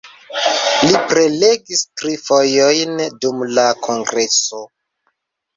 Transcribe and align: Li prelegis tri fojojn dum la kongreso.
Li 0.85 1.01
prelegis 1.11 1.83
tri 2.01 2.15
fojojn 2.29 3.05
dum 3.27 3.45
la 3.59 3.67
kongreso. 3.89 4.65